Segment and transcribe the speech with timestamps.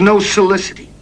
[0.00, 0.92] No soliciting.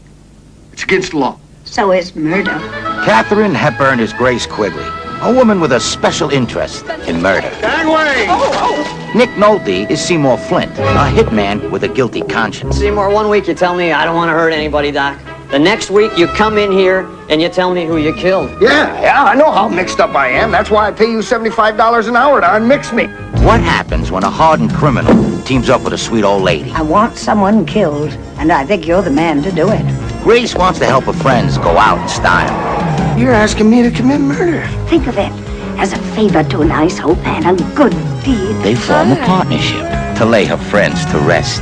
[0.73, 1.39] It's against law.
[1.65, 2.59] So is murder.
[3.05, 4.87] Katharine Hepburn is Grace Quigley,
[5.21, 7.51] a woman with a special interest in murder.
[7.61, 8.25] Gangway!
[8.29, 9.13] Oh, oh.
[9.15, 12.79] Nick Nolte is Seymour Flint, a hitman with a guilty conscience.
[12.79, 15.21] Seymour, one week you tell me I don't want to hurt anybody, Doc.
[15.51, 18.51] The next week you come in here and you tell me who you killed.
[18.63, 20.51] Yeah, yeah, I know how mixed up I am.
[20.51, 23.07] That's why I pay you $75 an hour to unmix me.
[23.45, 26.71] What happens when a hardened criminal teams up with a sweet old lady?
[26.73, 28.11] I want someone killed,
[28.47, 29.83] and I think you're the man to do it.
[30.23, 33.19] Grace wants to help her friends go out in style.
[33.19, 34.65] You're asking me to commit murder.
[34.87, 35.33] Think of it
[35.81, 37.91] as a favor to a nice hope and a good
[38.23, 38.55] deed.
[38.63, 39.27] They form a ah.
[39.27, 41.59] partnership to lay her friends to rest.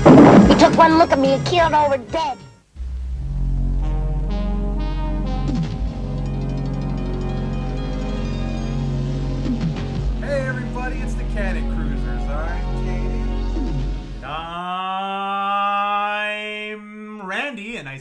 [0.46, 2.36] He took one look at me and killed over dead.
[10.20, 11.93] Hey everybody, it's the Cannon Cruisers.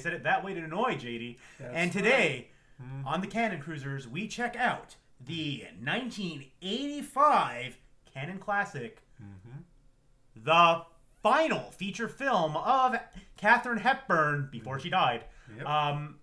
[0.04, 1.38] Said it that way to annoy JD.
[1.62, 2.50] and today,
[3.06, 7.78] on the Cannon Cruisers, we check out the 1985
[8.14, 9.02] Cannon Classic,
[10.36, 10.82] the
[11.22, 12.98] final feature film of
[13.38, 15.24] Katharine Hepburn before she died.
[15.58, 15.66] Yep.
[15.66, 16.16] Um,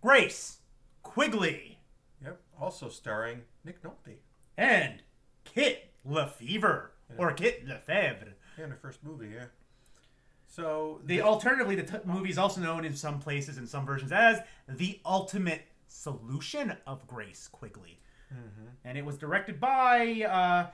[0.00, 0.58] Grace
[1.02, 1.78] Quigley
[2.22, 2.40] Yep.
[2.60, 4.18] Also starring Nick Nolte.
[4.56, 5.02] and
[5.44, 8.34] Kit Lefevre or Kit Lefebvre.
[8.56, 9.46] Yeah, in her first movie, yeah.
[10.50, 14.10] So The alternatively, the t- movie is also known in some places and some versions
[14.12, 18.00] as the ultimate solution of Grace Quigley,
[18.84, 20.70] and it was directed by uh,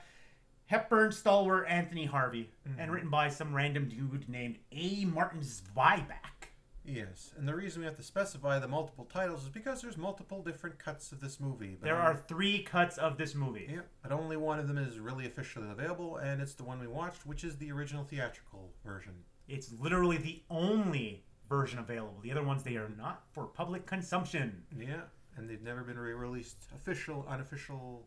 [0.65, 5.05] Hepburn stalwart Anthony Harvey and written by some random dude named A.
[5.05, 6.49] Martin Zweiback.
[6.83, 10.41] yes, and the reason we have to specify the multiple titles is because there's multiple
[10.43, 11.75] different cuts of this movie.
[11.79, 13.67] But There are three cuts of this movie.
[13.71, 16.87] Yeah, but only one of them is really officially available, and it's the one we
[16.87, 19.13] watched, which is the original theatrical version.
[19.47, 22.19] It's literally the only version available.
[22.21, 24.63] The other ones they are not for public consumption.
[24.77, 25.01] Yeah,
[25.35, 28.05] and they've never been re-released official, unofficial,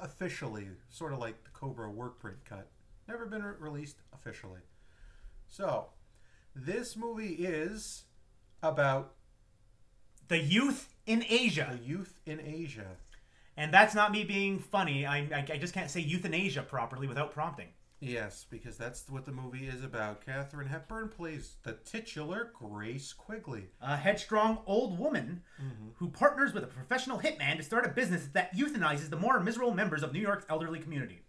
[0.00, 2.68] officially, sort of like the Cobra work print cut.
[3.08, 4.60] Never been re- released officially.
[5.48, 5.86] So,
[6.54, 8.04] this movie is
[8.62, 9.14] about
[10.28, 11.68] The youth in Asia.
[11.72, 12.96] the youth in Asia.
[13.56, 15.04] And that's not me being funny.
[15.06, 17.68] I, I, I just can't say euthanasia properly without prompting.
[18.00, 20.24] Yes, because that's what the movie is about.
[20.24, 23.70] Katharine Hepburn plays the titular Grace Quigley.
[23.80, 25.88] A headstrong old woman Mm-hmm.
[25.96, 29.74] who partners with a professional hitman to start a business that euthanizes the more miserable
[29.74, 31.22] members of New York's elderly community.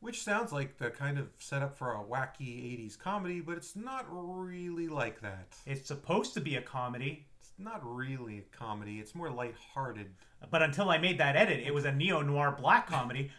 [0.00, 4.04] Which sounds like the kind of setup for a wacky 80s comedy, but it's not
[4.10, 5.56] really like that.
[5.66, 10.14] It's supposed to be a comedy, It's not really a comedy, it's more lighthearted,
[10.50, 13.30] but until I made that edit, it was a neo noir black comedy.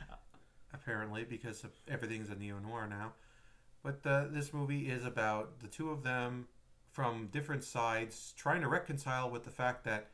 [0.90, 3.14] Apparently, because everything's a neo noir now.
[3.84, 6.48] But uh, this movie is about the two of them
[6.92, 10.08] from different sides trying to reconcile with the fact that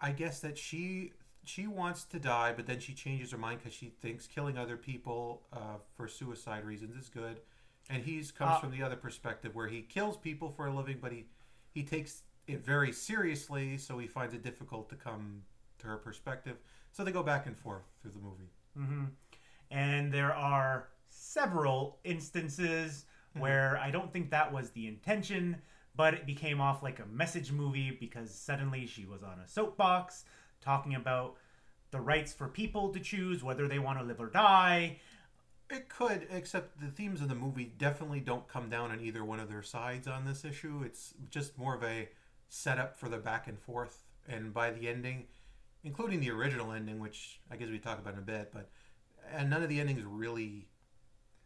[0.00, 1.12] I guess that she
[1.44, 4.76] she wants to die, but then she changes her mind because she thinks killing other
[4.76, 7.40] people uh, for suicide reasons is good,
[7.88, 10.98] and he's comes Uh, from the other perspective where he kills people for a living,
[11.00, 11.24] but he
[11.72, 15.42] he takes it very seriously, so he finds it difficult to come
[15.78, 16.58] to her perspective.
[16.92, 18.50] So they go back and forth through the movie.
[19.70, 23.40] And there are several instances mm-hmm.
[23.40, 25.56] where I don't think that was the intention,
[25.96, 30.24] but it became off like a message movie because suddenly she was on a soapbox
[30.60, 31.36] talking about
[31.90, 34.98] the rights for people to choose whether they want to live or die.
[35.70, 39.40] It could, except the themes of the movie definitely don't come down on either one
[39.40, 40.82] of their sides on this issue.
[40.84, 42.08] It's just more of a
[42.48, 44.04] setup for the back and forth.
[44.28, 45.24] And by the ending,
[45.84, 48.70] including the original ending, which I guess we talk about in a bit, but
[49.34, 50.68] and none of the endings really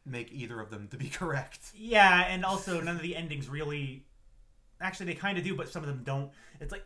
[0.07, 1.73] make either of them to be correct.
[1.75, 4.05] Yeah, and also none of the endings really.
[4.83, 6.31] Actually, they kind of do, but some of them don't.
[6.61, 6.85] It's like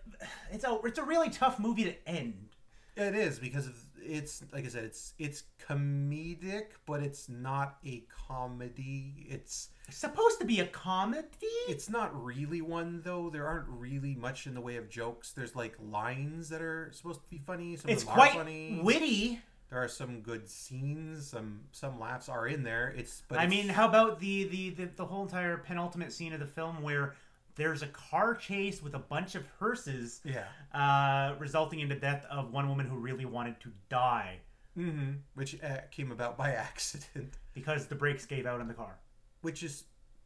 [0.51, 2.49] it's a it's a really tough movie to end.
[2.97, 8.05] It is because of, it's like I said, it's it's comedic, but it's not a
[8.29, 9.27] comedy.
[9.29, 11.27] It's It's supposed to be a comedy.
[11.69, 13.31] It's not really one though.
[13.31, 15.33] There aren't really much in the way of jokes.
[15.33, 17.77] There's like lines that are supposed to be funny.
[17.77, 18.81] Some It's of them quite are funny.
[18.83, 19.41] witty.
[19.71, 21.27] There are some good scenes.
[21.29, 22.95] Some some laughs are in there.
[22.97, 26.33] It's but I it's- mean, how about the, the the the whole entire penultimate scene
[26.33, 27.15] of the film where
[27.57, 32.27] there's a car chase with a bunch of hearses, yeah, uh, resulting in the death
[32.31, 34.39] of one woman who really wanted to die
[34.77, 38.99] hmm which uh, came about by accident, because the brakes gave out on the car.
[39.43, 39.85] which is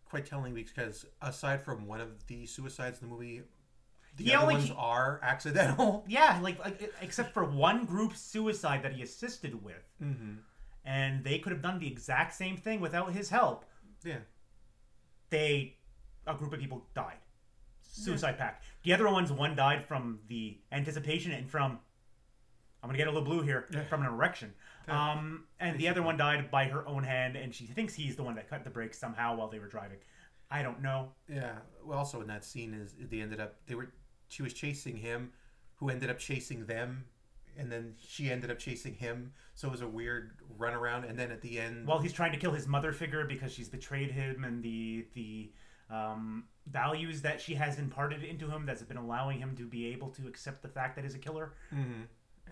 [0.09, 3.43] quite telling because aside from one of the suicides in the movie,
[4.19, 6.05] the He other only ones are accidental.
[6.09, 10.35] Yeah, like, like except for one group suicide that he assisted with, hmm
[10.85, 13.65] and they could have done the exact same thing without his help.
[14.05, 14.21] Yeah,
[15.31, 15.77] They
[16.27, 17.19] a group of people died.
[17.83, 18.65] Suicide pact.
[18.85, 21.79] The other ones, one died from the anticipation and from.
[22.83, 24.55] I'm gonna get a little blue here from an erection.
[24.87, 28.23] Um, and the other one died by her own hand, and she thinks he's the
[28.23, 29.99] one that cut the brakes somehow while they were driving.
[30.51, 31.11] I don't know.
[31.29, 31.57] Yeah.
[31.85, 33.93] Well, also in that scene is they ended up they were
[34.29, 35.33] she was chasing him,
[35.77, 37.05] who ended up chasing them,
[37.57, 39.33] and then she ended up chasing him.
[39.55, 41.09] So it was a weird runaround.
[41.09, 43.69] And then at the end, Well, he's trying to kill his mother figure because she's
[43.69, 45.51] betrayed him and the the
[45.91, 50.11] um, values that she has imparted into him that's been allowing him to be able
[50.11, 51.55] to accept the fact that he's a killer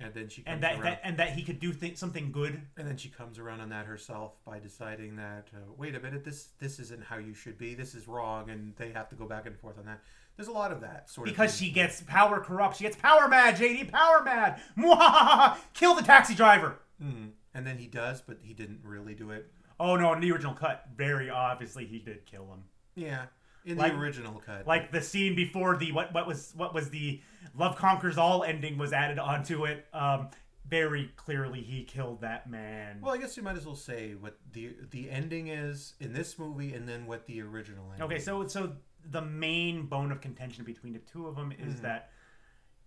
[0.01, 2.33] and then she comes and that, around, that and that he could do th- something
[2.33, 2.61] good.
[2.79, 6.25] and then she comes around on that herself by deciding that uh, wait a minute,
[6.25, 7.75] this this isn't how you should be.
[7.75, 10.01] This is wrong, and they have to go back and forth on that.
[10.37, 12.77] There's a lot of that sort Because of because she gets power corrupt.
[12.77, 13.91] She gets power mad, JD.
[13.91, 14.61] Power mad.
[14.79, 15.57] Mwahaha!
[15.75, 16.79] Kill the taxi driver.
[17.01, 19.51] hmm and then he does, but he didn't really do it.
[19.81, 20.13] Oh no!
[20.13, 22.65] In the original cut, very obviously he did kill him.
[22.95, 23.27] Yeah,
[23.65, 26.91] in Like- the original cut, Like the scene before the what what was what was
[26.91, 27.23] the
[27.57, 29.87] Love Conquers All ending was added onto it.
[29.95, 30.29] Um,
[30.69, 32.99] very clearly he killed that man.
[33.01, 36.39] Well, I guess you might as well say what the the ending is in this
[36.39, 38.11] movie, and then what the original ending.
[38.11, 38.73] Is Okay, so so
[39.11, 41.83] the main bone of contention between the two of them is Mm-hmm.
[41.83, 42.11] that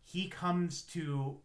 [0.04, 1.38] he comes to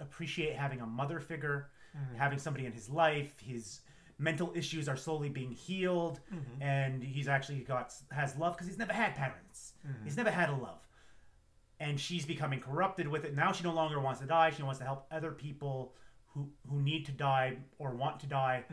[0.00, 2.16] appreciate having a mother figure, Mm-hmm.
[2.16, 3.38] having somebody in his life.
[3.40, 3.80] His
[4.18, 6.62] mental issues are slowly being healed, Mm-hmm.
[6.62, 9.72] and he's actually got has love because he's never had parents.
[9.86, 10.04] Mm-hmm.
[10.04, 10.80] He's never had a love,
[11.80, 13.34] and she's becoming corrupted with it.
[13.34, 14.50] Now she no longer wants to die.
[14.50, 15.94] She wants to help other people
[16.34, 18.64] who who need to die or want to die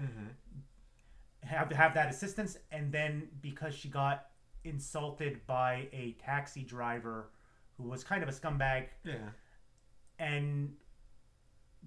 [1.43, 4.27] have to have that assistance and then because she got
[4.63, 7.29] insulted by a taxi driver
[7.77, 9.15] who was kind of a scumbag yeah,
[10.19, 10.73] and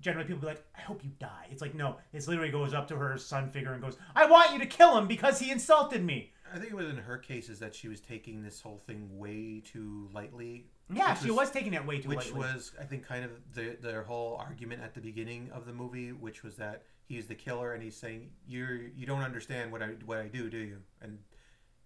[0.00, 2.87] generally people be like i hope you die it's like no it's literally goes up
[2.87, 6.05] to her son figure and goes i want you to kill him because he insulted
[6.05, 8.79] me I think it was in her case is that she was taking this whole
[8.79, 10.67] thing way too lightly.
[10.93, 12.38] yeah which she was taking it way too which lightly.
[12.38, 16.12] was I think kind of the their whole argument at the beginning of the movie,
[16.12, 19.88] which was that he's the killer and he's saying you're you don't understand what I
[20.05, 20.79] what I do, do you?
[21.02, 21.19] And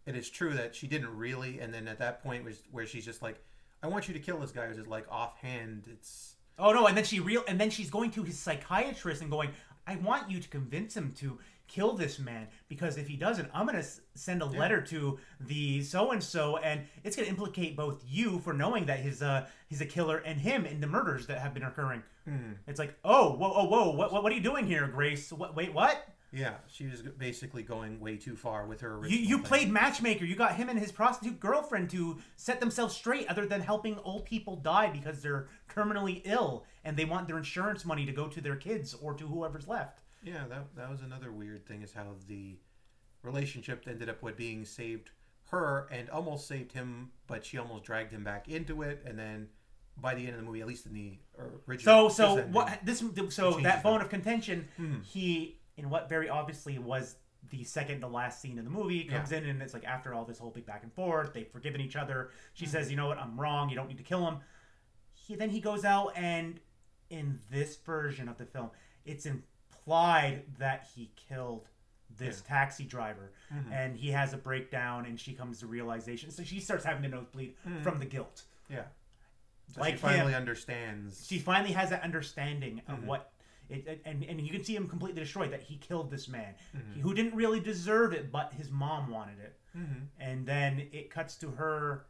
[0.06, 1.60] it is true that she didn't really.
[1.60, 3.42] And then at that point was where she's just like,
[3.82, 4.68] I want you to kill this guy.
[4.68, 5.84] Was just like offhand.
[5.90, 6.86] It's Oh no!
[6.86, 9.50] And then she real, and then she's going to his psychiatrist and going,
[9.86, 13.64] "I want you to convince him to kill this man because if he doesn't, I'm
[13.64, 18.40] gonna send a letter to the so and so, and it's gonna implicate both you
[18.40, 21.54] for knowing that he's uh he's a killer and him in the murders that have
[21.54, 22.02] been occurring."
[22.68, 25.32] It's like, oh, whoa, oh, whoa, what, what, what are you doing here, Grace?
[25.32, 26.06] What, wait, what?
[26.32, 28.90] Yeah, she was basically going way too far with her.
[28.90, 29.44] You Original you thing.
[29.46, 30.24] played matchmaker.
[30.24, 34.24] You got him and his prostitute girlfriend to set themselves straight, other than helping old
[34.24, 38.40] people die because they're terminally ill and they want their insurance money to go to
[38.40, 40.00] their kids or to whoever's left.
[40.22, 42.56] Yeah, that that was another weird thing is how the
[43.22, 45.10] relationship ended up with being saved
[45.50, 49.48] her and almost saved him, but she almost dragged him back into it, and then
[49.96, 51.18] by the end of the movie, at least in the
[51.68, 55.00] original, so ending- what this so that bone of contention, hmm.
[55.02, 57.16] he in what very obviously was
[57.50, 59.38] the second to last scene in the movie comes Yeah.
[59.38, 61.96] in and it's like after all this whole big back and forth, they've forgiven each
[61.96, 62.30] other.
[62.52, 62.72] She mm-hmm.
[62.72, 63.18] says, "You know what?
[63.18, 63.70] I'm wrong.
[63.70, 64.38] You don't need to kill him."
[65.14, 66.60] He then he goes out and
[67.08, 68.70] in this version of the film,
[69.04, 71.66] it's implied that he killed
[72.18, 73.72] this taxi driver mm-hmm.
[73.72, 76.30] and he has a breakdown and she comes to realization.
[76.30, 77.82] So she starts having the nosebleed mm-hmm.
[77.82, 78.42] from the guilt.
[78.68, 78.82] yeah,
[79.74, 80.38] so like she finally him.
[80.38, 81.26] understands.
[81.26, 83.32] She finally has that understanding of what
[83.70, 86.54] it, it- and and you can see him completely destroyed that he killed this man
[86.94, 89.56] he- who didn't really deserve it, but his mom wanted it.
[89.76, 90.04] Mm-hmm.
[90.18, 92.06] And then it cuts to her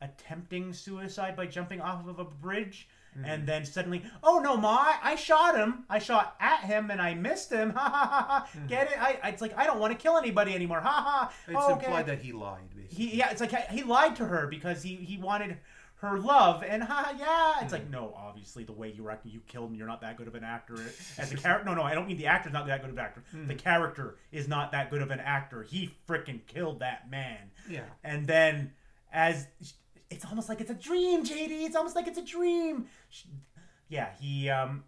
[0.00, 2.88] attempting suicide by jumping off of a bridge.
[3.16, 3.46] And mm-hmm.
[3.46, 4.76] then suddenly, oh no, ma!
[4.76, 5.84] I, I shot him.
[5.88, 7.70] I shot at him, and I missed him.
[7.76, 8.24] Ha ha ha!
[8.28, 8.48] ha.
[8.68, 9.02] Get it?
[9.02, 10.80] I, it's like I don't want to kill anybody anymore.
[10.80, 11.32] Ha ha!
[11.48, 11.86] it's Oh, okay.
[11.86, 13.06] implied that he lied, basically.
[13.06, 15.56] He yeah, it's like he lied to her because he he wanted
[16.00, 17.64] her love and ha yeah.
[17.64, 19.78] It's like no, obviously the way you were acting, you killed me.
[19.78, 20.76] You're not that good of an actor
[21.18, 21.64] as a character.
[21.68, 23.22] No, no, I don't mean the actor's not that good of an actor.
[23.46, 25.62] The character is not that good of an actor.
[25.62, 27.50] He freaking killed that man.
[27.68, 27.82] Yeah.
[28.04, 28.72] And then
[29.12, 29.46] as
[30.10, 31.64] it's almost like it's a dream, JD.
[31.66, 32.86] It's almost like it's a dream.
[33.10, 33.24] Sh-
[33.88, 34.84] Yeah, he um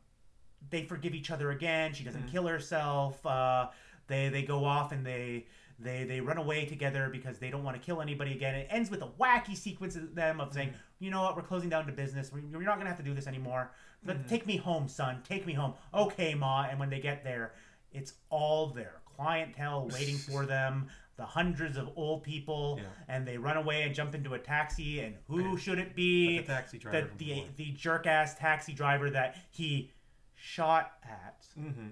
[0.70, 1.92] they forgive each other again.
[1.94, 3.24] She doesn't kill herself.
[3.26, 3.68] Uh,
[4.06, 5.46] they they go off and they
[5.82, 8.54] they they run away together because they don't want to kill anybody again.
[8.54, 11.68] It ends with a wacky sequence of them of saying, you know what, we're closing
[11.70, 12.32] down to business.
[12.32, 13.70] We- We're not gonna have to do this anymore.
[14.04, 15.22] But take me home, son.
[15.28, 15.74] Take me home.
[15.92, 16.64] Okay, ma.
[16.70, 17.52] And when they get there,
[17.92, 19.00] it's all there.
[19.16, 20.88] Clientele waiting for them.
[21.16, 22.88] The hundreds of old people, Yeah.
[23.08, 25.00] and they run away and jump into a taxi.
[25.00, 26.38] And who should it be?
[26.38, 29.90] But the taxi driver The the, the jerk ass taxi driver that he
[30.34, 31.88] shot at, Mm-hmm.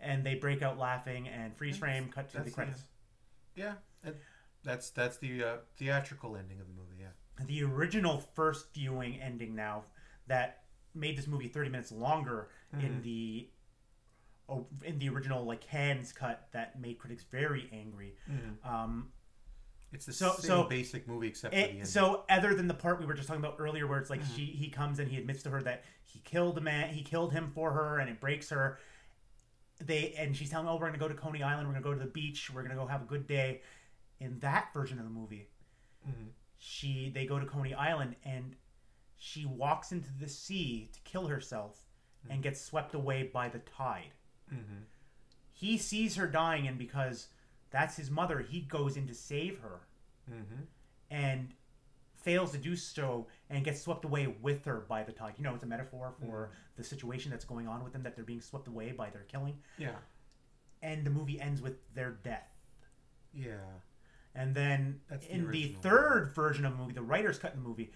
[0.00, 2.84] and they break out laughing and freeze frame cut to the credits.
[3.58, 3.74] Yeah,
[4.04, 4.16] that,
[4.64, 6.96] That's that's the uh, theatrical ending of the movie.
[7.00, 7.44] Yeah.
[7.46, 9.84] the original first viewing ending now
[10.26, 10.62] that
[10.94, 12.86] made this movie 30 minutes longer Mm-hmm.
[12.86, 13.48] in the
[14.48, 18.68] oh, in the original like hands cut that made critics very angry Mm-hmm.
[18.70, 19.08] um
[19.92, 22.74] It's the So- same so basic movie except for the it, so other than the
[22.74, 24.36] part we were just talking about earlier where it's like Mm-hmm.
[24.36, 27.32] she he comes and he admits to her that he killed a man he killed
[27.32, 28.78] him for her and it breaks her
[29.84, 31.92] they and she's telling him, oh we're gonna go to coney island we're gonna go
[31.94, 33.60] to the beach we're gonna go have a good day
[34.20, 35.48] in that version of the movie
[36.08, 36.28] Mm-hmm.
[36.56, 38.54] she they go to coney island and
[39.16, 41.84] she walks into the sea to kill herself
[42.24, 42.32] Mm-hmm.
[42.32, 44.10] and gets swept away by the tide
[45.52, 47.28] he sees her dying and because
[47.70, 49.80] that's his mother he goes in to save her
[50.30, 50.62] Mm-hmm.
[51.10, 51.54] and
[52.16, 55.34] fails to do so and gets swept away with her by the tide.
[55.38, 56.52] You know, it's a metaphor for mm-hmm.
[56.76, 59.58] the situation that's going on with them that they're being swept away by their killing.
[59.78, 59.96] yeah,
[60.82, 62.48] And the movie ends with their death.
[63.32, 63.54] yeah,
[64.34, 67.62] And then That's the in the third version of the movie, the writer's cut in
[67.62, 67.92] the movie,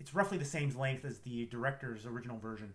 [0.00, 2.72] it's roughly the same length as the director's original version.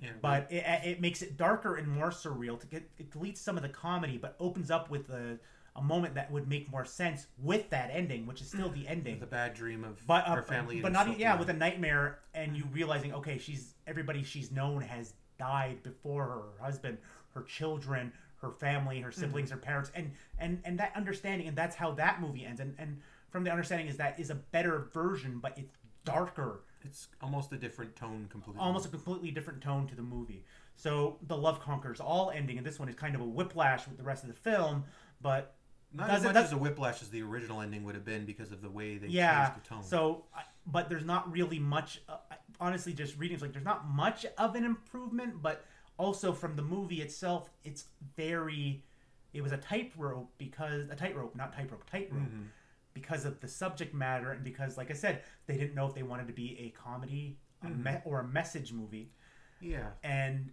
[0.00, 0.10] yeah.
[0.20, 2.58] But it, it makes it darker and more surreal.
[2.60, 5.38] To get it deletes some of the comedy, but opens up with a,
[5.76, 9.18] a moment that would make more sense with that ending, which is still the ending.
[9.18, 12.56] the bad dream of but uh, her family, but not yeah with a nightmare and
[12.56, 16.96] you realizing okay she's everybody she's known has died before her, her husband
[17.34, 21.74] her children her family her siblings her parents and and and that understanding and that's
[21.74, 22.60] how that movie ends.
[22.60, 23.00] And and
[23.30, 26.60] from the understanding is that is a better version but it's darker.
[26.82, 28.60] It's almost a different tone completely.
[28.60, 30.44] almost a completely different tone to the movie.
[30.76, 33.96] So the love conquers all ending and this one is kind of a whiplash with
[33.96, 34.84] the rest of the film
[35.20, 35.54] but
[35.94, 38.50] Not does as much as a whiplash as the original ending would have been because
[38.52, 39.82] of the way they yeah changed the tone.
[39.84, 40.24] so
[40.66, 42.16] but there's not really much uh,
[42.60, 45.64] honestly just reading it's like there's not much of an improvement but
[45.96, 47.84] also from the movie itself it's
[48.16, 48.82] very
[49.32, 52.42] it was a tightrope because a tightrope not tightrope tightrope Mm-hmm.
[52.94, 56.02] because of the subject matter and because like i said they didn't know if they
[56.02, 57.82] wanted to be a comedy Mm-hmm.
[57.82, 59.10] me- or a message movie
[59.60, 60.50] yeah, and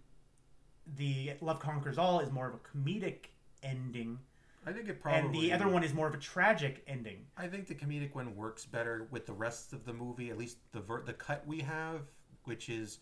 [0.96, 3.26] the love conquers all is more of a comedic
[3.62, 4.18] ending
[4.66, 5.20] I think it probably.
[5.20, 8.36] and the other one is more of a tragic ending I think the comedic one
[8.36, 10.30] works better with the rest of the movie.
[10.30, 12.02] At least the ver- the cut we have,
[12.44, 12.98] which is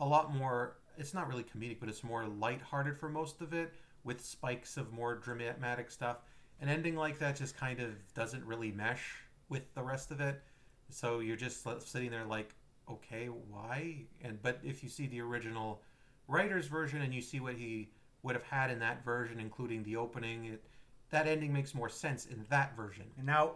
[0.00, 0.78] a lot more.
[0.96, 3.72] It's not really comedic, but it's more lighthearted for most of it,
[4.04, 6.18] with spikes of more dramatic stuff.
[6.60, 10.42] An ending like that just kind of doesn't really mesh with the rest of it.
[10.90, 12.54] So you're just sitting there like,
[12.90, 14.06] okay, why?
[14.22, 15.82] And but if you see the original
[16.26, 17.90] writer's version and you see what he
[18.22, 20.64] would have had in that version, including the opening, it
[21.10, 23.04] that ending makes more sense in that version.
[23.16, 23.52] And now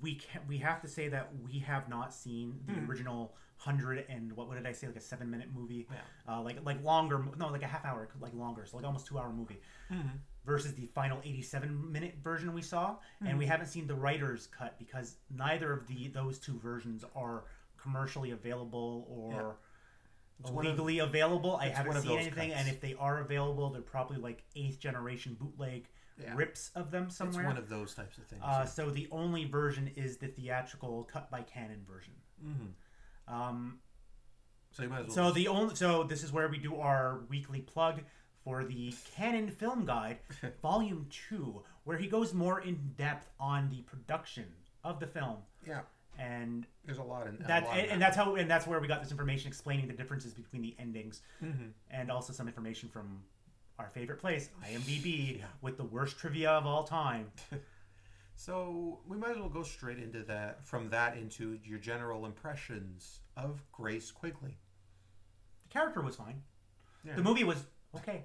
[0.00, 2.88] we can we have to say that we have not seen the Hmm.
[2.90, 5.98] original hundred and what, what did I say like a seven minute movie, Yeah.
[6.36, 9.18] uh, like like longer no like a half hour like longer so like almost two
[9.18, 9.60] hour movie
[9.90, 10.08] Mm-hmm.
[10.44, 13.38] versus the final eighty seven minute version we saw, and Hmm.
[13.38, 17.44] we haven't seen the writer's cut because neither of the those two versions are
[17.76, 19.56] commercially available or.
[20.40, 21.56] It's one of- legally available.
[21.56, 22.60] I haven't seen anything, cuts.
[22.60, 25.88] and if they are available, they're probably like eighth generation bootleg
[26.22, 26.34] Yeah.
[26.36, 27.42] rips of them somewhere.
[27.42, 28.42] It's one of those types of things.
[28.44, 32.12] Uh, so the only version is the theatrical cut by Cannon version.
[32.44, 33.34] Mm-hmm.
[33.34, 33.78] Um,
[34.70, 35.28] so you might as well.
[35.28, 38.02] so the only so this is where we do our weekly plug
[38.44, 40.18] for the Cannon Film Guide,
[40.62, 44.46] Volume Two, where he goes more in depth on the production
[44.84, 45.80] of the film, yeah,
[46.18, 48.78] and there's a lot in that lot and, in and that's how and that's where
[48.80, 51.68] we got this information explaining the differences between the endings, Mm-hmm.
[51.90, 53.22] and also some information from
[53.78, 57.26] our favorite place, IMDb, with the worst trivia of all time.
[58.36, 60.66] So we might as well go straight into that.
[60.66, 64.58] From that into your general impressions of Grace Quigley.
[65.64, 66.42] The character was fine.
[67.06, 67.14] Yeah.
[67.16, 67.64] The movie was
[67.96, 68.24] okay.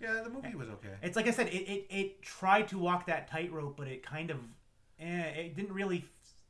[0.00, 0.94] Yeah, the movie was okay.
[1.02, 4.30] It's like I said, it, it, it tried to walk that tightrope, but it kind
[4.30, 4.38] of,
[5.00, 6.04] eh, it didn't really.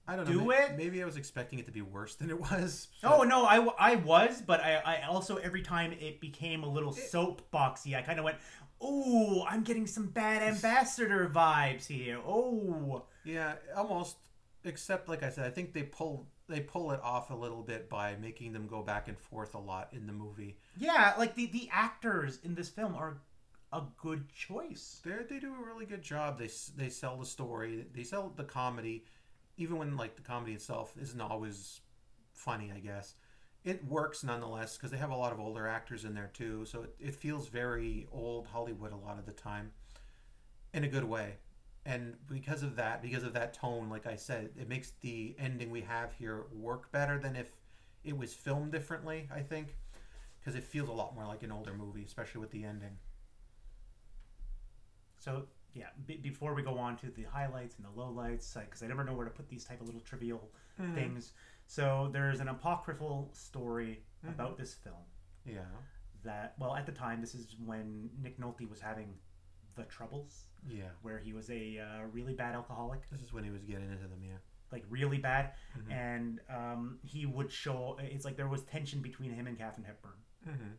[0.09, 0.33] I don't know.
[0.33, 0.77] do may- it?
[0.79, 2.89] Maybe I was expecting it to be worse than it was.
[3.05, 6.93] Oh no, I, I was, but I, I also every time it became a little
[6.93, 8.39] soapboxy, I kind of went,
[8.81, 14.17] "Oh, I'm getting some bad ambassador vibes here." Oh, Yeah, almost.
[14.65, 17.89] Except, like I said, I think they pull they pull it off a little bit
[17.89, 20.59] by making them go back and forth a lot in the movie.
[20.77, 23.19] yeah, like the the actors in this film are
[23.73, 25.01] a good choice.
[25.05, 26.39] They they do a really good job.
[26.39, 27.87] They they sell the story.
[27.95, 29.05] They sell the comedy,
[29.59, 31.81] even when like the comedy itself isn't always
[32.33, 32.73] funny.
[32.75, 33.15] I guess
[33.65, 36.65] it works nonetheless because they have a lot of older actors in there too.
[36.65, 39.73] So it, it feels very old Hollywood a lot of the time,
[40.73, 41.35] in a good way.
[41.85, 45.71] And because of that, because of that tone, like I said, it makes the ending
[45.71, 47.51] we have here work better than if
[48.05, 49.29] it was filmed differently.
[49.35, 49.77] I think
[50.39, 52.99] because it feels a lot more like an older movie, especially with the ending.
[55.19, 55.47] So
[55.79, 59.05] yeah, be before we go on to the highlights and the lowlights, because I never
[59.05, 60.51] know where to put these type of little trivial
[60.95, 61.33] things.
[61.67, 65.05] So there's an apocryphal story about this film
[65.45, 65.65] Yeah.
[66.25, 69.15] that, well, at the time, this is when Nick Nolte was having
[69.77, 70.91] the troubles, Yeah.
[71.03, 74.09] where he was a uh, really bad alcoholic, This is when he was getting into
[74.09, 74.23] them.
[74.23, 74.39] Yeah.
[74.73, 75.53] like really bad,
[75.91, 77.97] and um, he would show.
[78.01, 80.19] It's like there was tension between him and Katharine Hepburn.
[80.47, 80.73] Mm-hmm.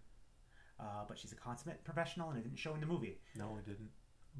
[0.79, 3.17] Uh, but she's a consummate professional, and it didn't show in the movie.
[3.35, 3.89] No, it didn't.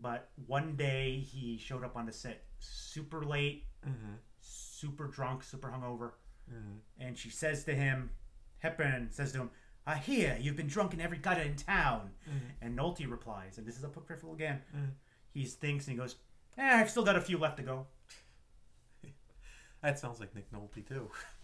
[0.01, 4.15] But one day he showed up on the set super late, Mm-hmm.
[4.41, 6.12] super drunk, super hungover,
[6.51, 6.77] Mm-hmm.
[7.00, 8.10] and she says to him,
[8.60, 9.51] Hepburn says to him,
[9.86, 12.12] "I hear you've been drunk in every gutter in town."
[12.62, 14.62] And Nolte replies, and this is a apocryphal again.
[15.34, 16.15] He thinks and he goes,
[16.58, 17.88] "Eh, I've still got a few left to go."
[19.82, 21.10] That sounds like Nick Nolte too.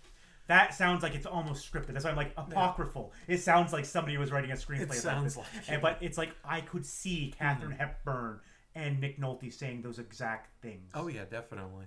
[0.47, 1.93] That sounds like it's almost scripted.
[1.93, 3.11] That's why I'm like apocryphal.
[3.27, 4.81] It sounds like somebody was writing a screenplay.
[4.81, 5.37] It about sounds this.
[5.37, 5.63] like it.
[5.69, 8.39] And- but it's like I could see Katharine Hepburn
[8.75, 10.91] and Nick Nolte saying those exact things.
[10.93, 11.85] Oh yeah, definitely.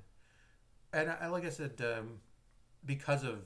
[0.92, 2.18] And I, like I said, um,
[2.84, 3.44] because of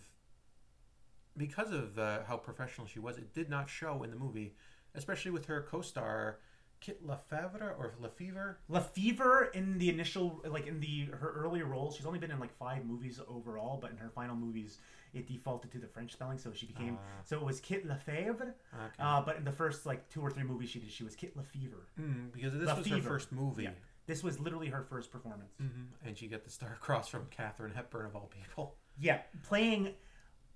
[1.37, 4.54] because of uh, how professional she was, it did not show in the movie,
[4.95, 6.38] especially with her co-star
[6.81, 8.59] Kit Lefevre or Lefevre.
[8.69, 12.57] Lefevre in the initial, like in the her earlier roles, she's only been in like
[12.59, 14.78] five movies overall, but in her final movies,
[15.12, 18.54] it defaulted to the French spelling, so she became so it was Kit Lefevre.
[18.73, 18.87] Ah.
[18.87, 18.95] Okay.
[19.02, 21.37] Uh, but in the first like two or three movies she did, she was Kit
[21.37, 21.87] Lefevre.
[22.00, 23.71] Mm, because this was her first movie, Yeah.
[24.07, 25.52] This was literally her first performance.
[25.59, 25.66] hmm
[26.04, 28.76] and she got the star across from Katharine Hepburn of all people.
[28.99, 29.95] Yeah, playing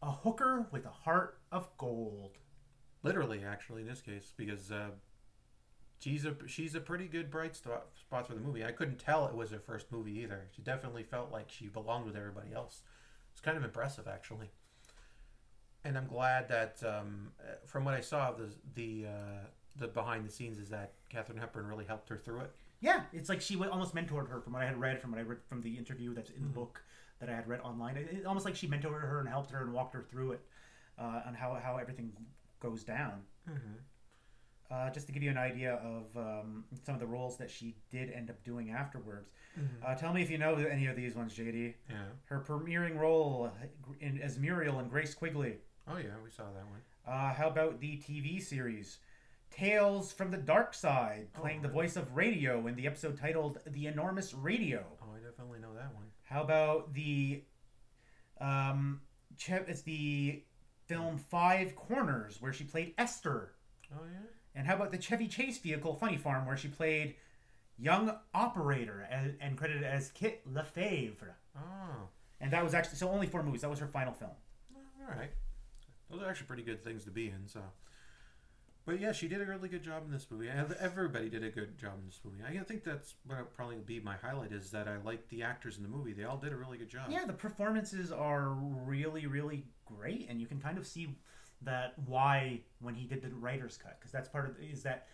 [0.02, 2.38] a hooker with a heart of gold.
[3.02, 4.88] Literally, actually, in this case, because uh,
[6.00, 8.64] she's a she's a pretty good bright spot, spot for the movie.
[8.64, 10.48] I couldn't tell it was her first movie either.
[10.54, 12.82] She definitely felt like she belonged with everybody else.
[13.46, 14.50] Kind of impressive, actually.
[15.84, 17.30] And I'm glad that um,
[17.64, 21.66] from what I saw, the the uh, the behind the scenes is that Katharine Hepburn
[21.66, 22.50] really helped her through it.
[22.80, 25.22] Yeah, it's like she almost mentored her from what I had read, from what I
[25.22, 26.82] read from the interview that's in the book
[27.20, 27.96] that I had read online.
[27.96, 30.40] It, it- almost like she mentored her and helped her and walked her through it
[30.99, 32.12] uh, on how, how everything
[32.60, 33.23] goes down.
[34.68, 37.76] Uh, just to give you an idea of um, some of the roles that she
[37.92, 39.30] did end up doing afterwards.
[39.84, 41.75] Uh, tell me if you know any of these ones, JD.
[41.88, 41.97] Yeah.
[42.26, 43.50] Her premiering role
[44.00, 45.56] in, as Muriel in Grace Quigley.
[45.88, 46.80] Oh yeah, we saw that one.
[47.06, 48.99] Uh, how about the TV series
[49.50, 53.86] Tales from the Dark Side, playing the voice of Radio in the episode titled The
[53.86, 54.84] Enormous Radio?
[55.00, 56.06] Oh, I definitely know that one.
[56.25, 57.42] How about the
[58.40, 59.00] um,
[59.38, 60.42] che- it's the
[60.86, 63.52] film Five Corners, where she played Esther?
[63.95, 64.26] Oh yeah.
[64.54, 67.14] And how about the Chevy Chase vehicle Funny Farm, where she played
[67.78, 71.36] young operator and, and credited as Kit Lefevre?
[71.56, 72.08] Oh,
[72.41, 73.60] And that was actually so only four movies.
[73.62, 74.30] That was her final film.
[75.08, 75.30] all right.
[76.10, 77.47] Those are actually pretty good things to be in.
[77.47, 77.60] So,
[78.84, 80.49] but yeah, she did a really good job in this movie.
[80.49, 82.39] Everybody did a good job in this movie.
[82.47, 85.76] I think that's what would probably be my highlight is that I like the actors
[85.76, 86.12] in the movie.
[86.12, 87.06] They all did a really good job.
[87.10, 91.08] Yeah, the performances are really, really great, and you can kind of see
[91.62, 95.08] that why when he did the writer's cut, because that's part of is that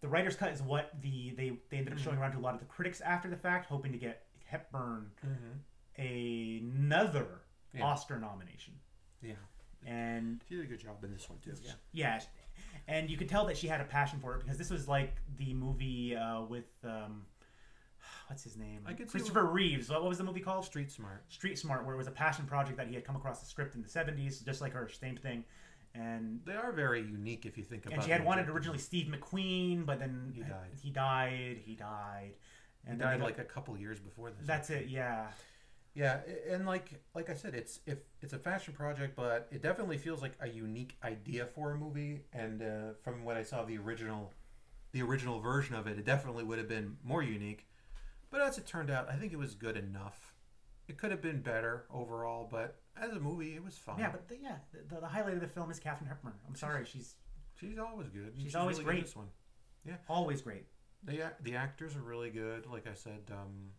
[0.00, 2.54] the writer's cut is what the they they ended up showing around to a lot
[2.54, 5.10] of the critics after the fact, hoping to get Hepburn
[5.98, 7.26] another
[7.74, 7.84] Yeah.
[7.84, 8.74] Oscar nomination,
[9.22, 9.34] Yeah,
[9.86, 11.52] and she did a good job in this one too.
[11.62, 11.72] Yeah.
[11.92, 12.20] yeah,
[12.88, 15.16] and you could tell that she had a passion for it because this was like
[15.36, 17.26] the movie uh, with um,
[18.28, 19.88] what's his name, I could see Christopher Reeves.
[19.90, 20.64] What, what was the movie called?
[20.64, 21.22] Street Smart.
[21.28, 23.74] Street Smart, where it was a passion project that he had come across the script
[23.74, 25.44] in the '70s, just like her, same thing.
[25.94, 27.92] And They are very unique if you think about.
[27.92, 27.96] It.
[27.96, 30.70] And she had wanted originally Steve McQueen, but then He died.
[30.82, 31.60] He died.
[31.64, 32.32] He died.
[32.86, 34.46] And then died like a couple years before this.
[34.46, 34.88] That's it.
[34.88, 35.26] Yeah.
[35.94, 39.98] Yeah, and like like I said, it's if it's a fashion project, but it definitely
[39.98, 42.20] feels like a unique idea for a movie.
[42.32, 44.32] And uh, from what I saw, the original,
[44.92, 47.66] the original version of it, it definitely would have been more unique.
[48.30, 50.32] But as it turned out, I think it was good enough.
[50.86, 53.98] It could have been better overall, but as a movie, it was fine.
[53.98, 54.56] Yeah, but the, yeah,
[54.88, 56.32] the, the highlight of the film is Katharine Hepburn.
[56.48, 57.14] I'm sorry, she's
[57.58, 58.32] she's always good.
[58.34, 59.04] and She's always really great.
[59.06, 59.28] This one,
[59.84, 60.66] yeah, always great.
[61.04, 62.66] the the actors are really good.
[62.66, 63.70] Like I said, um,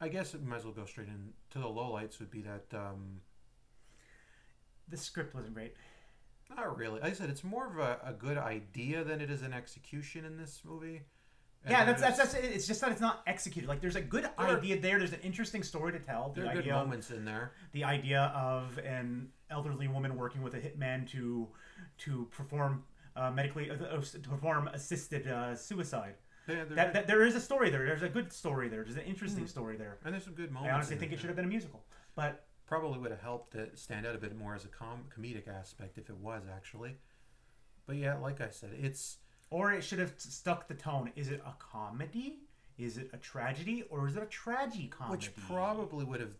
[0.00, 2.18] I guess it might as well go straight into the lowlights.
[2.18, 2.66] Would be that.
[2.72, 3.20] Um,
[4.88, 5.74] The script wasn't great.
[6.54, 7.00] Not really.
[7.00, 10.24] Like I said, it's more of a, a good idea than it is an execution
[10.26, 11.02] in this movie.
[11.68, 12.44] Yeah, that's, that's that's it.
[12.44, 13.68] It's just that it's not executed.
[13.68, 14.98] Like there's a good There- idea there.
[14.98, 16.30] There's an interesting story to tell.
[16.30, 17.52] The there are good idea, moments in there.
[17.72, 21.48] the idea of an elderly woman working with a hitman to
[21.98, 22.84] to perform
[23.16, 26.14] uh, medically uh, to perform assisted uh, suicide.
[26.48, 27.86] Yeah, there- That, that there is a story there.
[27.86, 28.84] There's a good story there.
[28.84, 29.98] There's an interesting story there.
[30.04, 30.72] and there's some good moments.
[30.72, 31.82] I honestly in think it should have been a musical,
[32.14, 35.48] but Probably would have helped it stand out a bit more as a com- comedic
[35.48, 36.96] aspect if it was actually.
[37.86, 39.18] But yeah, like I said, it's
[39.50, 41.12] Or it should have stuck the tone.
[41.16, 42.40] Is it a comedy?
[42.78, 43.84] Is it a tragedy?
[43.90, 45.12] Or is it a tragedy comedy?
[45.16, 46.34] which probably would have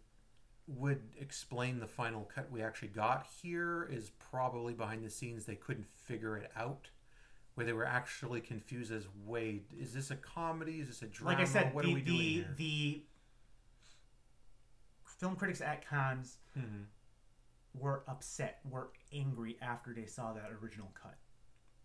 [0.66, 5.54] would explain the final cut we actually got here is probably behind the scenes they
[5.56, 6.88] couldn't figure it out
[7.54, 11.36] where they were actually confused as wait is this a comedy is this a drama
[11.36, 13.02] like I said, what the are we doing the, here the
[15.04, 16.86] film critics at Cannes Mhm.
[17.74, 21.18] were upset, were angry after they saw that original cut.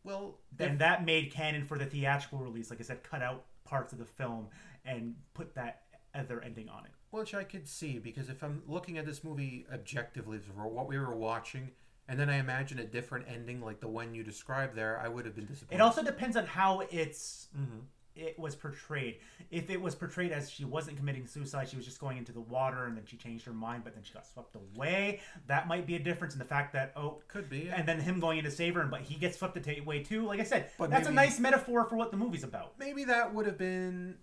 [0.10, 2.69] Well And if- that made Cannon for the theatrical release.
[2.69, 4.48] Like I said, cut out parts of the film
[4.84, 5.84] and put that
[6.15, 6.91] other ending on it.
[7.12, 10.98] which I could see because if I'm looking at this movie objectively for what we
[11.00, 11.72] were watching
[12.08, 15.26] and then I imagine a different ending like the one you described there I would
[15.26, 17.82] have been disappointed It also depends on how it's Mhm.
[18.19, 19.17] It was portrayed.
[19.49, 22.41] If it was portrayed as she wasn't committing suicide, she was just going into the
[22.41, 25.21] water and then she changed her mind, but then she got swept away.
[25.47, 28.19] That might be a difference in the fact that oh, could be and then him
[28.19, 30.25] going in to save her, but he gets swept away too.
[30.25, 32.73] Like I said, But that's a nice metaphor for what the movie's about.
[32.77, 34.17] maybe that would have been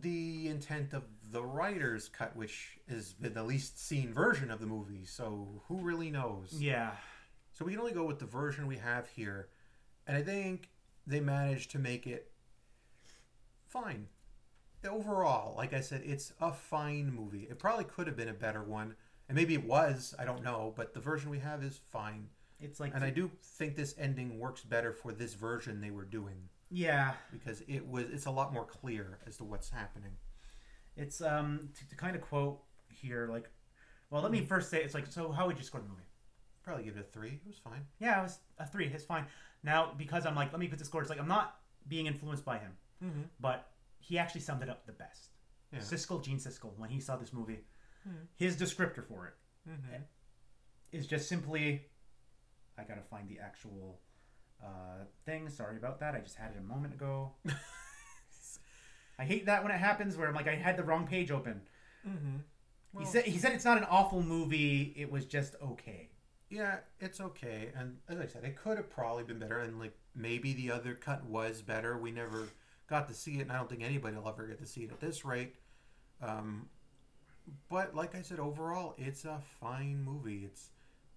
[0.00, 4.66] the intent of the writer's cut, which has been the least seen version of the
[4.66, 5.04] movie.
[5.04, 6.54] So who really knows?
[6.58, 6.92] Yeah.
[7.52, 9.48] So we can only go with the version we have here,
[10.06, 10.70] and I think
[11.06, 12.31] they managed to make it
[13.72, 14.08] fine.
[14.88, 17.46] Overall, like I said, it's a fine movie.
[17.50, 18.96] It probably could have been a better one,
[19.28, 20.14] and maybe it was.
[20.18, 22.28] I don't know, but the version we have is fine.
[22.60, 26.04] It's like And I do think this ending works better for this version they were
[26.04, 30.12] doing yeah, because it was it's a lot more clear as to what's happening.
[30.96, 33.50] it's um to, to kind of quote here like,
[34.10, 35.32] well, let me first say it's like so.
[35.32, 36.02] How would you score the movie?
[36.62, 37.40] Probably give it a three.
[37.44, 37.86] It was fine.
[37.98, 38.86] Yeah, it was a three.
[38.86, 39.26] It's fine.
[39.62, 41.00] Now because I'm like, let me put the score.
[41.00, 41.56] It's like I'm not
[41.88, 43.22] being influenced by him, Mm-hmm.
[43.40, 45.30] but he actually summed it up the best.
[45.72, 45.80] Yeah.
[45.80, 47.60] Siskel, Gene Siskel, when he saw this movie,
[48.04, 48.24] Hmm.
[48.36, 49.34] his descriptor for it
[49.70, 50.02] Mm-hmm.
[50.92, 51.86] is just simply
[52.78, 54.00] I gotta find the actual
[54.62, 55.48] uh, thing.
[55.48, 56.14] Sorry about that.
[56.14, 57.32] I just had it a moment ago.
[59.18, 61.60] I hate that when it happens where I'm like I had the wrong page open.
[62.08, 62.98] Mm-hmm.
[63.00, 64.92] he said he said it's not an awful movie.
[64.96, 66.08] It was just okay.
[66.50, 67.70] Yeah, it's okay.
[67.76, 69.58] And as I said, it could have probably been better.
[69.60, 71.96] And like maybe the other cut was better.
[71.96, 72.48] We never
[72.92, 74.90] got to see it, and I don't think anybody will ever get to see it
[74.90, 75.54] at this rate.
[76.22, 76.68] Um,
[77.70, 80.42] but like I said, overall, it's a fine movie.
[80.44, 80.70] It's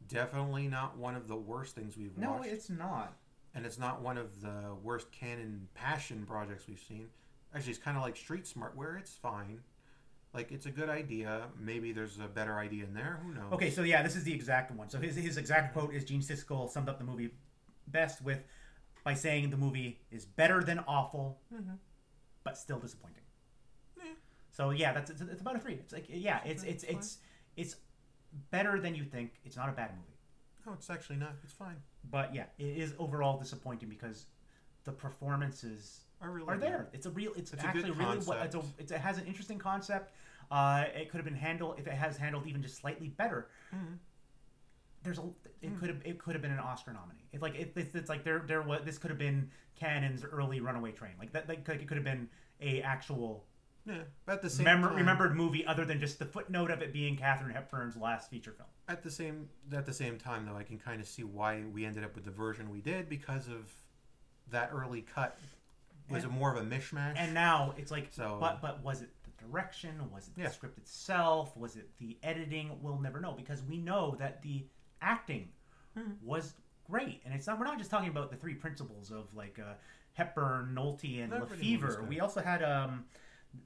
[0.07, 3.17] definitely not one of the worst things we've No, watched, it's not.
[3.53, 7.07] and it's not one of the worst Cannon passion projects we've seen.
[7.53, 9.59] Actually, it's kind of like Street Smart, where it's fine.
[10.33, 11.43] Like it's a good idea.
[11.59, 13.19] Maybe there's a better idea in there.
[13.23, 13.51] Who knows?
[13.53, 14.89] Okay, so yeah, this is the exact one.
[14.89, 17.31] So his his exact quote is Gene Siskel summed up the movie
[17.87, 18.39] best with
[19.05, 21.39] by saying the movie is better than awful,
[22.43, 23.21] but still disappointing.
[24.51, 25.73] So yeah, that's it's, it's about a three.
[25.73, 27.17] It's like yeah, it's it's it's
[27.57, 27.75] it's
[28.51, 29.31] better than you think.
[29.45, 30.17] It's not a bad movie,
[30.65, 31.33] No, it's actually not.
[31.43, 31.75] It's fine.
[32.09, 34.27] but yeah, it is overall disappointing because
[34.85, 36.87] the performances I really are there.
[36.93, 37.33] It's a real.
[37.35, 38.17] It's, It's actually really.
[38.19, 40.13] What, it's a, it's, it has an interesting concept.
[40.49, 43.49] Uh, it could have been handled if it has handled even just slightly better.
[43.75, 43.95] Mm-hmm.
[45.05, 45.23] There's a.
[45.61, 45.79] It hmm.
[45.79, 46.01] could have.
[46.03, 47.29] It could have been an Oscar nominee.
[47.31, 50.59] It's like it, it's, it's like there there was this could have been Cannon's early
[50.59, 51.13] Runaway Train.
[51.17, 51.47] Like that.
[51.47, 52.27] Like it could have been
[52.61, 53.45] a actual
[53.85, 56.91] Yeah, but at the same time, remembered movie other than just the footnote of it
[56.91, 58.69] being Katharine Hepburn's last feature film.
[58.87, 61.85] At the same at the same time, though, I can kind of see why we
[61.85, 63.71] ended up with the version we did because of
[64.51, 65.37] that early cut
[66.09, 67.15] was And- a more of a mishmash.
[67.17, 70.11] And now it's like, So- but but was it the direction?
[70.11, 70.47] Was it Yeah.
[70.47, 71.55] the script itself?
[71.57, 72.81] Was it the editing?
[72.81, 74.65] We'll never know because we know that the
[75.01, 75.49] acting
[75.97, 76.11] Hmm.
[76.21, 76.53] was
[76.89, 77.57] great, and it's not.
[77.57, 79.75] We're not just talking about the three principles of like uh,
[80.13, 82.03] Hepburn, Nolte, and Lefevre.
[82.03, 83.05] We also had um,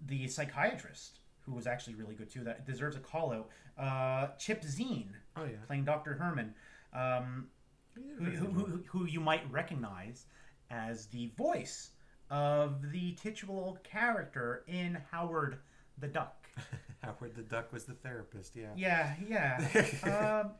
[0.05, 2.43] the psychiatrist who was actually really good too.
[2.43, 3.49] That deserves a call out.
[3.77, 6.13] Uh, Chip Zien oh yeah, playing Dr.
[6.13, 6.53] Herman.
[6.93, 7.47] Um,
[7.95, 10.25] who, who, who, who you might recognize
[10.69, 11.91] as the voice
[12.29, 15.57] of the titular character in Howard
[15.97, 16.47] the Duck.
[17.03, 18.55] Howard the Duck was the therapist.
[18.55, 20.41] Yeah, Yeah, yeah.
[20.45, 20.51] um,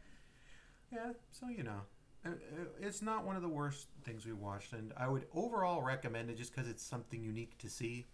[0.92, 1.12] yeah.
[1.32, 1.82] So you know,
[2.26, 2.34] uh, uh,
[2.80, 6.38] it's not one of the worst things we watched, and I would overall recommend it
[6.38, 8.08] just because it's something unique to see,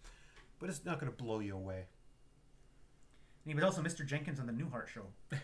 [0.58, 1.84] but it's not going to blow you away.
[3.46, 4.04] he was also Mr.
[4.06, 5.06] Jenkins on the Newhart Show.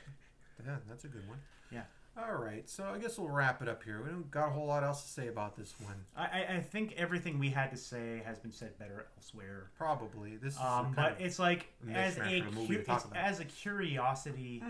[0.64, 1.38] Yeah, that's a good one.
[1.73, 1.83] Yeah.
[2.16, 4.01] All right, so I guess we'll wrap it up here.
[4.01, 5.97] We don't got a whole lot else to say about this one.
[6.16, 9.71] I, I- think everything we had to say has been said better elsewhere.
[9.77, 13.07] Probably this is Um, but it's like as a, cu- to talk it's about.
[13.07, 13.16] Mm-hmm.
[13.16, 14.62] as a curiosity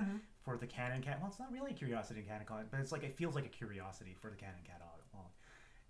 [0.45, 1.19] for the Cannon Cat.
[1.21, 3.45] Well, it's not really a curiosity in Cannon Cat, but it's like it feels like
[3.47, 4.81] a curiosity for the Cannon Cat.
[5.13, 5.31] Well,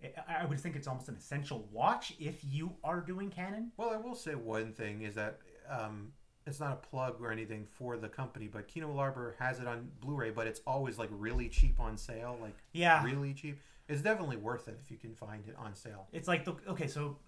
[0.01, 3.73] it, I would think it's almost an essential watch if you are doing Cannon.
[3.77, 5.39] Well, I will say one thing is that
[5.71, 6.13] um,
[6.47, 9.91] it's not a plug or anything for the company, but Kino Lorber has it on
[10.01, 13.05] Blu-ray, but it's always like really cheap on sale, like Yeah.
[13.05, 13.59] really cheap.
[13.89, 16.09] It's definitely worth it if you can find it on sale.
[16.13, 17.19] It's like the okay, so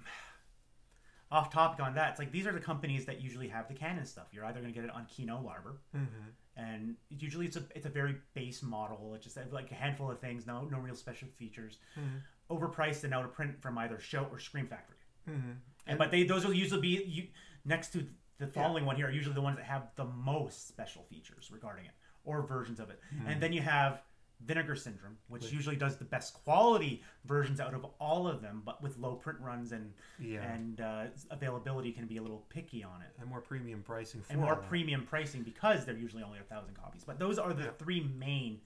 [1.31, 4.07] off topic on that, it's like these are the companies that usually have the Cannon
[4.07, 4.27] stuff.
[4.33, 5.77] You're either going to get it on Kino Lorber,
[6.57, 9.15] and usually it's a it's a very base model.
[9.15, 12.55] It's just like a handful of things, no no real special features, mm-hmm.
[12.55, 14.97] overpriced and out of print from either Shout or Scream Factory.
[15.29, 15.53] Mm-hmm.
[15.87, 17.27] And but they those will usually be you,
[17.65, 18.07] next to
[18.39, 21.87] the following one here are usually the ones that have the most special features regarding
[21.87, 21.93] it
[22.25, 23.01] or versions of it.
[23.15, 23.29] Mm-hmm.
[23.29, 24.03] And then you have
[24.41, 28.83] Vinegar Syndrome, which usually does the best quality versions out of all of them, but
[28.83, 30.43] with low print runs and Yeah.
[30.43, 33.09] and uh, availability can be a little picky on it.
[33.19, 34.69] And more premium pricing for And more that.
[34.69, 37.05] premium pricing because they're usually only a thousand copies.
[37.05, 38.61] But those are the three main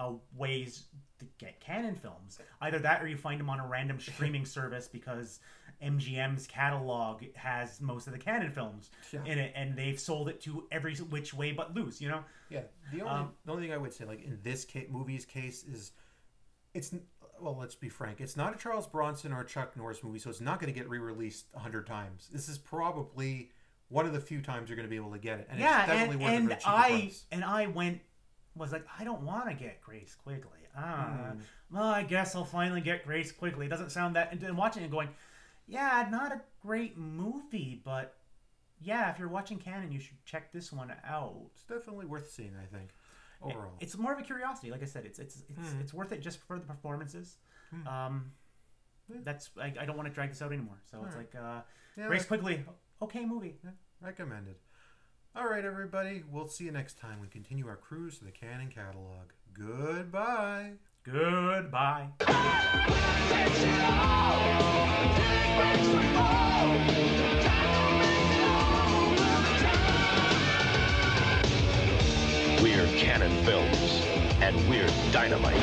[0.00, 0.84] uh, ways
[1.18, 2.38] to get Cannon films.
[2.60, 5.40] Either that, or you find them on a random streaming service because
[5.82, 9.20] MGM's catalog has most of the Cannon films Yeah.
[9.24, 12.00] in it, and they've sold it to every which way but loose.
[12.00, 14.66] You know, Yeah, the only Um, the only thing I would say, like in this
[14.70, 15.92] ca- movie's case, is
[16.74, 16.94] it's
[17.40, 20.28] well, let's be frank, it's not a Charles Bronson or a Chuck Norris movie, so
[20.28, 22.28] it's not going to get re-released a hundred times.
[22.30, 23.50] This is probably
[23.88, 25.80] one of the few times you're going to be able to get it, and yeah,
[25.84, 27.24] it's definitely and, and I price.
[27.32, 28.00] and I went
[28.56, 30.58] was like, I don't want to get Grace Quigley.
[30.76, 31.40] Ah, Hmm.
[31.74, 33.66] well, I guess I'll finally get Grace Quigley.
[33.66, 34.32] It doesn't sound that.
[34.32, 35.08] And then watching it, going,
[35.66, 38.16] yeah, not a great movie, but
[38.80, 41.36] yeah, if you're watching Cannon, you should check this one out.
[41.54, 42.90] It's definitely worth seeing, I think.
[43.42, 44.70] Overall, It's more of a curiosity.
[44.70, 45.80] Like I said, it's it's it's, Hmm.
[45.80, 47.38] it's worth it just for the performances.
[47.86, 48.32] Um,
[49.08, 50.78] that's I, I don't want to drag this out anymore.
[50.90, 51.62] So it's like uh,
[51.96, 52.64] Yeah, Grace Quigley,
[53.00, 53.56] okay movie.
[54.02, 54.56] recommended.
[55.36, 57.20] All right, everybody, we'll see you next time.
[57.20, 59.30] We continue our cruise to the Cannon catalog.
[59.54, 60.72] Goodbye.
[61.04, 62.08] Goodbye.
[72.60, 74.02] We're Cannon Films,
[74.40, 75.54] and we're dynamite.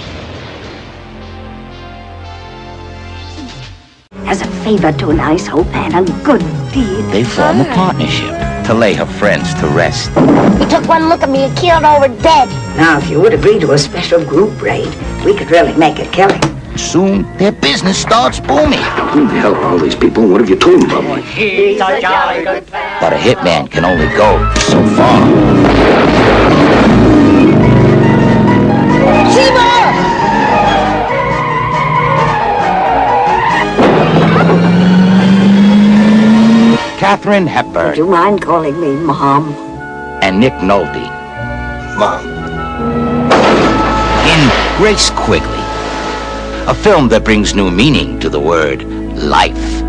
[4.30, 6.40] As a favor to an ice hope and a good
[6.72, 7.04] deed.
[7.12, 10.10] They form a partnership to lay her friends to rest.
[10.60, 12.50] He took one look at me and keeled over dead.
[12.76, 16.06] Now, if you would agree to a special group raid, we could really make a
[16.08, 16.42] killing.
[16.78, 18.84] Soon, their business starts booming.
[19.14, 20.28] Who the hell are all these people?
[20.28, 21.22] What have you told them about me?
[21.22, 22.98] He's a jolly good fellow.
[23.00, 26.28] But a hitman can only go so far.
[29.34, 29.87] Katharine
[37.08, 39.54] Do Hepburn Do you mind calling me Mom?
[40.22, 41.08] and Nick Nolte
[41.98, 42.26] Mom.
[44.28, 45.64] in Grace Quigley,
[46.68, 48.84] a film that brings new meaning to the word
[49.16, 49.87] life.